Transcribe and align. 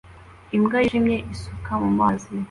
Imbwa 0.55 0.77
yijimye 0.83 1.17
isuka 1.33 1.71
mu 1.83 1.89
mazi 1.99 2.29